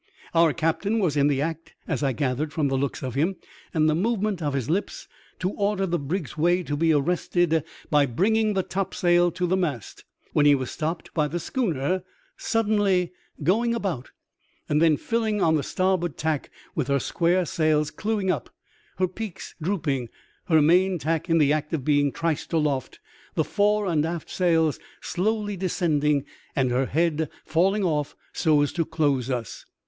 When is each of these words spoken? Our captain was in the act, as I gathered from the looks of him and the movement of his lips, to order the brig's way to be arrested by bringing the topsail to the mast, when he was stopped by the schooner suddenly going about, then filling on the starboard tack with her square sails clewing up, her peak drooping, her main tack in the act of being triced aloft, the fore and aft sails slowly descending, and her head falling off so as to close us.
Our 0.33 0.51
captain 0.51 0.97
was 0.97 1.15
in 1.15 1.27
the 1.27 1.43
act, 1.43 1.75
as 1.87 2.01
I 2.01 2.11
gathered 2.11 2.51
from 2.51 2.69
the 2.69 2.75
looks 2.75 3.03
of 3.03 3.13
him 3.13 3.35
and 3.71 3.87
the 3.87 3.93
movement 3.93 4.41
of 4.41 4.55
his 4.55 4.67
lips, 4.67 5.07
to 5.37 5.51
order 5.51 5.85
the 5.85 5.99
brig's 5.99 6.35
way 6.35 6.63
to 6.63 6.75
be 6.75 6.91
arrested 6.91 7.63
by 7.91 8.07
bringing 8.07 8.53
the 8.55 8.63
topsail 8.63 9.29
to 9.33 9.45
the 9.45 9.55
mast, 9.55 10.03
when 10.33 10.47
he 10.47 10.55
was 10.55 10.71
stopped 10.71 11.13
by 11.13 11.27
the 11.27 11.39
schooner 11.39 12.01
suddenly 12.35 13.13
going 13.43 13.75
about, 13.75 14.09
then 14.67 14.97
filling 14.97 15.39
on 15.39 15.53
the 15.53 15.61
starboard 15.61 16.17
tack 16.17 16.49
with 16.73 16.87
her 16.87 16.97
square 16.97 17.45
sails 17.45 17.91
clewing 17.91 18.31
up, 18.31 18.49
her 18.97 19.07
peak 19.07 19.39
drooping, 19.61 20.09
her 20.45 20.63
main 20.63 20.97
tack 20.97 21.29
in 21.29 21.37
the 21.37 21.53
act 21.53 21.73
of 21.73 21.85
being 21.85 22.11
triced 22.11 22.51
aloft, 22.53 22.99
the 23.35 23.43
fore 23.43 23.85
and 23.85 24.03
aft 24.03 24.31
sails 24.31 24.79
slowly 24.99 25.55
descending, 25.55 26.25
and 26.55 26.71
her 26.71 26.87
head 26.87 27.29
falling 27.45 27.83
off 27.83 28.15
so 28.33 28.63
as 28.63 28.73
to 28.73 28.83
close 28.83 29.29
us. 29.29 29.67